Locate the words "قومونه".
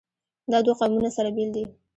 0.79-1.09